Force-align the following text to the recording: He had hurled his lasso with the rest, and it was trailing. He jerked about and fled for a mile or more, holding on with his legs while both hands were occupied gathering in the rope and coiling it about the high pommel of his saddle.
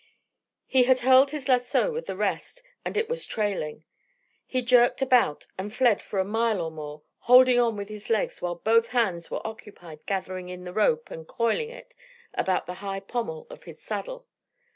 He 0.65 0.85
had 0.85 1.01
hurled 1.01 1.29
his 1.29 1.47
lasso 1.47 1.91
with 1.93 2.07
the 2.07 2.15
rest, 2.17 2.63
and 2.83 2.97
it 2.97 3.07
was 3.07 3.23
trailing. 3.23 3.85
He 4.47 4.63
jerked 4.63 4.99
about 5.03 5.45
and 5.59 5.71
fled 5.71 6.01
for 6.01 6.17
a 6.17 6.25
mile 6.25 6.59
or 6.59 6.71
more, 6.71 7.03
holding 7.19 7.59
on 7.59 7.77
with 7.77 7.87
his 7.89 8.09
legs 8.09 8.41
while 8.41 8.55
both 8.55 8.87
hands 8.87 9.29
were 9.29 9.45
occupied 9.47 10.03
gathering 10.07 10.49
in 10.49 10.63
the 10.63 10.73
rope 10.73 11.11
and 11.11 11.27
coiling 11.27 11.69
it 11.69 11.93
about 12.33 12.65
the 12.65 12.73
high 12.81 12.99
pommel 13.01 13.45
of 13.51 13.65
his 13.65 13.79
saddle. 13.79 14.25